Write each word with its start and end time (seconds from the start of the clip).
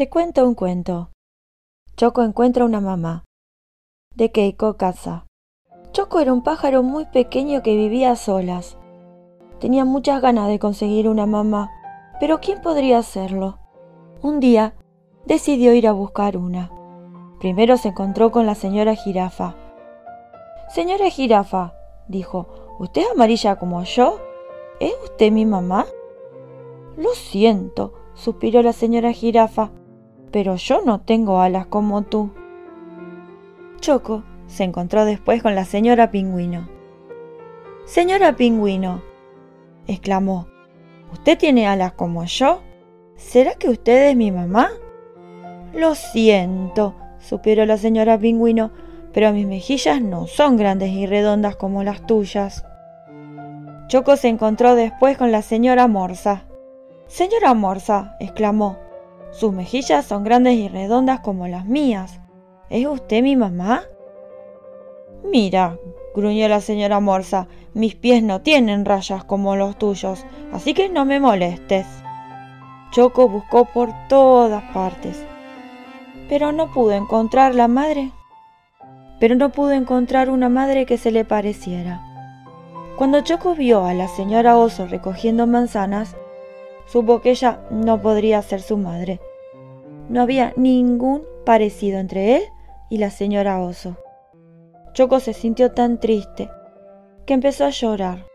Te 0.00 0.08
cuento 0.08 0.46
un 0.46 0.54
cuento. 0.54 1.10
Choco 1.94 2.22
encuentra 2.22 2.64
una 2.64 2.80
mamá. 2.80 3.26
De 4.14 4.32
Keiko 4.32 4.78
Casa. 4.78 5.26
Choco 5.92 6.20
era 6.20 6.32
un 6.32 6.42
pájaro 6.42 6.82
muy 6.82 7.04
pequeño 7.04 7.62
que 7.62 7.76
vivía 7.76 8.12
a 8.12 8.16
solas. 8.16 8.78
Tenía 9.58 9.84
muchas 9.84 10.22
ganas 10.22 10.48
de 10.48 10.58
conseguir 10.58 11.06
una 11.06 11.26
mamá, 11.26 11.70
pero 12.18 12.40
¿quién 12.40 12.62
podría 12.62 12.96
hacerlo? 12.96 13.58
Un 14.22 14.40
día 14.40 14.72
decidió 15.26 15.74
ir 15.74 15.86
a 15.86 15.92
buscar 15.92 16.38
una. 16.38 16.70
Primero 17.38 17.76
se 17.76 17.88
encontró 17.88 18.30
con 18.30 18.46
la 18.46 18.54
señora 18.54 18.94
jirafa. 18.94 19.54
Señora 20.70 21.10
jirafa, 21.10 21.74
dijo, 22.08 22.48
¿usted 22.78 23.02
es 23.02 23.10
amarilla 23.10 23.56
como 23.56 23.84
yo? 23.84 24.18
¿Es 24.80 24.94
usted 25.04 25.30
mi 25.30 25.44
mamá? 25.44 25.84
Lo 26.96 27.10
siento, 27.10 27.92
suspiró 28.14 28.62
la 28.62 28.72
señora 28.72 29.12
jirafa, 29.12 29.72
pero 30.30 30.56
yo 30.56 30.82
no 30.84 31.00
tengo 31.00 31.40
alas 31.40 31.66
como 31.66 32.02
tú. 32.02 32.30
Choco 33.80 34.24
se 34.46 34.64
encontró 34.64 35.04
después 35.04 35.42
con 35.42 35.54
la 35.54 35.64
señora 35.64 36.10
pingüino. 36.10 36.68
Señora 37.84 38.36
pingüino, 38.36 39.02
exclamó, 39.86 40.46
¿usted 41.12 41.38
tiene 41.38 41.66
alas 41.66 41.92
como 41.92 42.24
yo? 42.24 42.60
¿Será 43.16 43.54
que 43.54 43.68
usted 43.68 44.10
es 44.10 44.16
mi 44.16 44.30
mamá? 44.30 44.70
Lo 45.74 45.94
siento, 45.94 46.94
suspiró 47.18 47.64
la 47.66 47.78
señora 47.78 48.18
pingüino, 48.18 48.70
pero 49.12 49.32
mis 49.32 49.46
mejillas 49.46 50.00
no 50.00 50.26
son 50.26 50.56
grandes 50.56 50.90
y 50.90 51.06
redondas 51.06 51.56
como 51.56 51.82
las 51.82 52.06
tuyas. 52.06 52.64
Choco 53.88 54.16
se 54.16 54.28
encontró 54.28 54.74
después 54.76 55.18
con 55.18 55.32
la 55.32 55.42
señora 55.42 55.88
Morsa. 55.88 56.44
Señora 57.08 57.54
Morsa, 57.54 58.16
exclamó, 58.20 58.78
sus 59.32 59.52
mejillas 59.52 60.04
son 60.04 60.24
grandes 60.24 60.54
y 60.54 60.68
redondas 60.68 61.20
como 61.20 61.46
las 61.46 61.64
mías. 61.64 62.20
¿Es 62.68 62.86
usted 62.86 63.22
mi 63.22 63.36
mamá? 63.36 63.82
Mira, 65.24 65.78
gruñó 66.14 66.48
la 66.48 66.60
señora 66.60 67.00
Morsa, 67.00 67.48
mis 67.74 67.94
pies 67.94 68.22
no 68.22 68.40
tienen 68.40 68.84
rayas 68.84 69.24
como 69.24 69.56
los 69.56 69.78
tuyos, 69.78 70.24
así 70.52 70.74
que 70.74 70.88
no 70.88 71.04
me 71.04 71.20
molestes. 71.20 71.86
Choco 72.90 73.28
buscó 73.28 73.66
por 73.66 73.90
todas 74.08 74.64
partes, 74.72 75.24
pero 76.28 76.50
no 76.50 76.72
pudo 76.72 76.92
encontrar 76.92 77.54
la 77.54 77.68
madre. 77.68 78.10
Pero 79.20 79.34
no 79.34 79.50
pudo 79.50 79.72
encontrar 79.72 80.30
una 80.30 80.48
madre 80.48 80.86
que 80.86 80.96
se 80.96 81.10
le 81.10 81.24
pareciera. 81.24 82.00
Cuando 82.96 83.20
Choco 83.20 83.54
vio 83.54 83.84
a 83.84 83.94
la 83.94 84.08
señora 84.08 84.56
Oso 84.56 84.86
recogiendo 84.86 85.46
manzanas, 85.46 86.16
supo 86.90 87.20
que 87.20 87.30
ella 87.30 87.60
no 87.70 88.02
podría 88.02 88.42
ser 88.42 88.62
su 88.62 88.76
madre. 88.76 89.20
No 90.08 90.22
había 90.22 90.52
ningún 90.56 91.22
parecido 91.44 91.98
entre 91.98 92.36
él 92.36 92.42
y 92.88 92.98
la 92.98 93.10
señora 93.10 93.60
Oso. 93.60 93.96
Choco 94.92 95.20
se 95.20 95.32
sintió 95.32 95.70
tan 95.70 96.00
triste 96.00 96.50
que 97.26 97.34
empezó 97.34 97.64
a 97.64 97.70
llorar. 97.70 98.26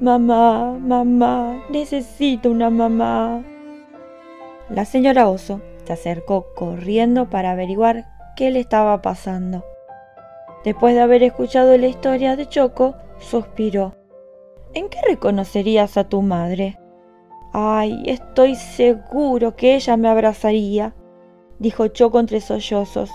Mamá, 0.00 0.78
mamá, 0.80 1.64
necesito 1.68 2.50
una 2.50 2.70
mamá. 2.70 3.44
La 4.70 4.86
señora 4.86 5.28
Oso 5.28 5.60
se 5.84 5.92
acercó 5.92 6.46
corriendo 6.54 7.28
para 7.28 7.52
averiguar 7.52 8.06
qué 8.36 8.50
le 8.50 8.60
estaba 8.60 9.02
pasando. 9.02 9.64
Después 10.64 10.94
de 10.94 11.02
haber 11.02 11.22
escuchado 11.22 11.76
la 11.76 11.86
historia 11.86 12.36
de 12.36 12.46
Choco, 12.46 12.94
suspiró. 13.18 13.94
¿En 14.72 14.88
qué 14.88 14.98
reconocerías 15.06 15.96
a 15.98 16.08
tu 16.08 16.22
madre? 16.22 16.78
Ay, 17.52 18.02
estoy 18.06 18.54
seguro 18.54 19.56
que 19.56 19.74
ella 19.74 19.96
me 19.96 20.08
abrazaría, 20.08 20.94
dijo 21.58 21.88
Choco 21.88 22.20
entre 22.20 22.40
sollozos. 22.40 23.10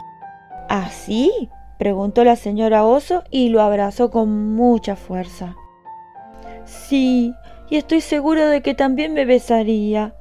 ¿Así? 0.70 1.32
¿Ah, 1.50 1.76
preguntó 1.78 2.24
la 2.24 2.36
señora 2.36 2.86
Oso 2.86 3.24
y 3.32 3.50
lo 3.50 3.62
abrazó 3.62 4.12
con 4.12 4.54
mucha 4.56 4.96
fuerza. 4.96 5.56
Sí, 6.66 7.34
y 7.70 7.78
estoy 7.78 8.02
seguro 8.02 8.48
de 8.48 8.62
que 8.62 8.74
también 8.74 9.14
me 9.14 9.26
besaría, 9.26 10.16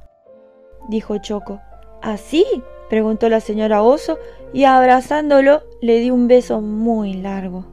dijo 0.89 1.17
Choco. 1.19 1.61
¿Así? 2.01 2.45
¿Ah, 2.55 2.61
preguntó 2.89 3.29
la 3.29 3.39
señora 3.39 3.83
Oso 3.83 4.17
y 4.53 4.65
abrazándolo 4.65 5.61
le 5.81 5.99
dio 5.99 6.13
un 6.13 6.27
beso 6.27 6.61
muy 6.61 7.13
largo. 7.13 7.65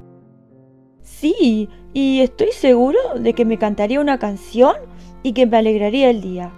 Sí, 1.03 1.69
y 1.93 2.21
estoy 2.21 2.53
seguro 2.53 2.99
de 3.17 3.33
que 3.33 3.45
me 3.45 3.59
cantaría 3.59 4.01
una 4.01 4.19
canción 4.19 4.77
y 5.29 5.33
que 5.35 5.47
me 5.47 5.59
alegraría 5.59 6.09
el 6.09 6.23
día. 6.23 6.53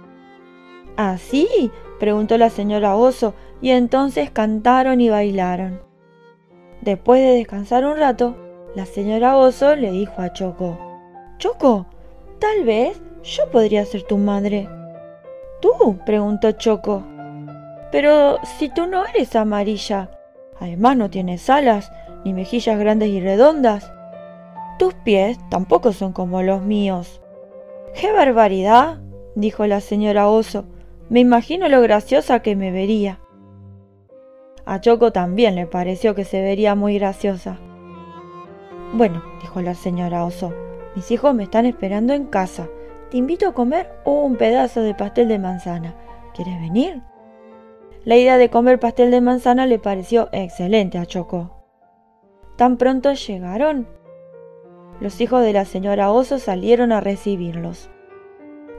¿Así? 0.95 1.47
¿Ah, 1.61 1.97
preguntó 1.99 2.37
la 2.37 2.49
señora 2.49 2.95
Oso, 2.95 3.33
y 3.61 3.71
entonces 3.71 4.31
cantaron 4.31 5.01
y 5.01 5.09
bailaron. 5.09 5.81
Después 6.81 7.21
de 7.21 7.35
descansar 7.35 7.85
un 7.85 7.97
rato, 7.97 8.35
la 8.73 8.85
señora 8.85 9.35
Oso 9.35 9.75
le 9.75 9.91
dijo 9.91 10.21
a 10.21 10.31
Choco, 10.31 10.77
Choco, 11.37 11.85
tal 12.39 12.63
vez 12.63 12.99
yo 13.23 13.49
podría 13.51 13.85
ser 13.85 14.03
tu 14.03 14.17
madre. 14.17 14.69
¿Tú? 15.61 15.99
preguntó 16.05 16.53
Choco. 16.53 17.03
Pero 17.91 18.37
si 18.57 18.69
tú 18.69 18.87
no 18.87 19.05
eres 19.05 19.35
amarilla, 19.35 20.09
además 20.59 20.95
no 20.95 21.09
tienes 21.09 21.49
alas, 21.49 21.91
ni 22.23 22.33
mejillas 22.33 22.79
grandes 22.79 23.09
y 23.09 23.19
redondas, 23.19 23.91
tus 24.79 24.93
pies 24.93 25.37
tampoco 25.49 25.91
son 25.91 26.13
como 26.13 26.41
los 26.41 26.61
míos. 26.61 27.21
¡Qué 27.93 28.11
barbaridad! 28.11 28.99
dijo 29.35 29.65
la 29.67 29.81
señora 29.81 30.27
Oso. 30.29 30.65
Me 31.09 31.19
imagino 31.19 31.67
lo 31.67 31.81
graciosa 31.81 32.41
que 32.41 32.55
me 32.55 32.71
vería. 32.71 33.19
A 34.65 34.79
Choco 34.79 35.11
también 35.11 35.55
le 35.55 35.65
pareció 35.65 36.15
que 36.15 36.23
se 36.23 36.41
vería 36.41 36.75
muy 36.75 36.97
graciosa. 36.97 37.59
Bueno, 38.93 39.23
dijo 39.41 39.61
la 39.61 39.73
señora 39.73 40.25
Oso, 40.25 40.53
mis 40.95 41.11
hijos 41.11 41.33
me 41.33 41.43
están 41.43 41.65
esperando 41.65 42.13
en 42.13 42.25
casa. 42.25 42.69
Te 43.09 43.17
invito 43.17 43.47
a 43.47 43.53
comer 43.53 43.91
un 44.05 44.37
pedazo 44.37 44.81
de 44.81 44.95
pastel 44.95 45.27
de 45.27 45.39
manzana. 45.39 45.95
¿Quieres 46.33 46.59
venir? 46.61 47.01
La 48.05 48.15
idea 48.15 48.37
de 48.37 48.49
comer 48.49 48.79
pastel 48.79 49.11
de 49.11 49.21
manzana 49.21 49.65
le 49.65 49.79
pareció 49.79 50.29
excelente 50.31 50.97
a 50.97 51.05
Choco. 51.05 51.57
Tan 52.55 52.77
pronto 52.77 53.13
llegaron 53.13 53.87
los 55.01 55.19
hijos 55.19 55.43
de 55.43 55.51
la 55.51 55.65
señora 55.65 56.11
Oso 56.11 56.37
salieron 56.37 56.91
a 56.91 57.01
recibirlos. 57.01 57.89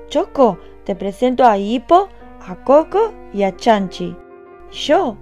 Choco, 0.09 0.59
te 0.85 0.95
presento 0.95 1.45
a 1.45 1.59
Hippo, 1.59 2.09
a 2.47 2.57
Coco 2.65 3.13
y 3.35 3.43
a 3.43 3.57
Chanchi. 3.57 4.17
Yo 4.71 5.17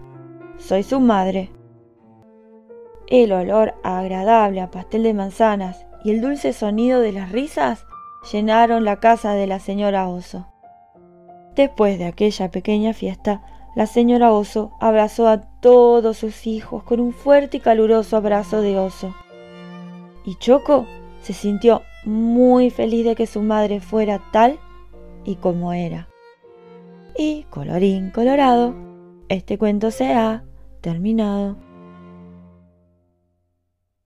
soy 0.58 0.82
su 0.82 1.00
madre. 1.00 1.50
El 3.06 3.32
olor 3.32 3.74
agradable 3.82 4.60
a 4.60 4.70
pastel 4.70 5.02
de 5.02 5.14
manzanas 5.14 5.86
y 6.04 6.10
el 6.10 6.20
dulce 6.20 6.52
sonido 6.52 7.00
de 7.00 7.12
las 7.12 7.32
risas 7.32 7.86
llenaron 8.30 8.84
la 8.84 9.00
casa 9.00 9.32
de 9.32 9.46
la 9.46 9.58
señora 9.58 10.06
Oso. 10.06 10.46
Después 11.56 11.98
de 11.98 12.04
aquella 12.04 12.50
pequeña 12.50 12.92
fiesta, 12.92 13.42
la 13.74 13.86
señora 13.86 14.32
Oso 14.32 14.72
abrazó 14.80 15.28
a 15.28 15.40
todos 15.40 16.18
sus 16.18 16.46
hijos 16.46 16.82
con 16.82 17.00
un 17.00 17.14
fuerte 17.14 17.56
y 17.56 17.60
caluroso 17.60 18.18
abrazo 18.18 18.60
de 18.60 18.78
oso 18.78 19.14
y 20.30 20.36
Choco 20.36 20.86
se 21.20 21.32
sintió 21.32 21.82
muy 22.04 22.70
feliz 22.70 23.04
de 23.04 23.16
que 23.16 23.26
su 23.26 23.42
madre 23.42 23.80
fuera 23.80 24.22
tal 24.32 24.60
y 25.24 25.34
como 25.34 25.72
era. 25.72 26.08
Y 27.18 27.46
colorín 27.50 28.10
colorado, 28.10 28.76
este 29.28 29.58
cuento 29.58 29.90
se 29.90 30.14
ha 30.14 30.44
terminado. 30.82 31.56